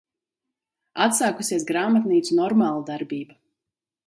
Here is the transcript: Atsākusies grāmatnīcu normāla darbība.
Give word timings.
Atsākusies 1.05 1.67
grāmatnīcu 1.73 2.39
normāla 2.41 2.85
darbība. 2.93 3.39